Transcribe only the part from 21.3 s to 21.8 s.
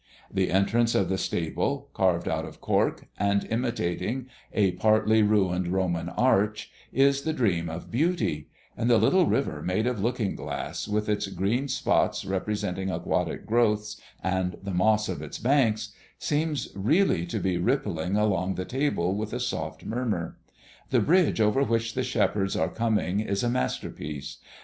over